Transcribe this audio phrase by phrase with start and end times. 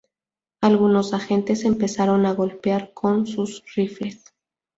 [0.61, 4.33] Algunos agentes empezaron a golpear con sus rifles.